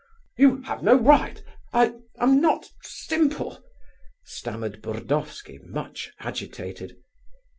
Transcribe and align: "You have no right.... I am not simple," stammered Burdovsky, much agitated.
"You 0.35 0.63
have 0.63 0.81
no 0.81 0.95
right.... 0.95 1.43
I 1.71 1.93
am 2.17 2.41
not 2.41 2.71
simple," 2.81 3.63
stammered 4.23 4.81
Burdovsky, 4.81 5.59
much 5.63 6.11
agitated. 6.17 6.97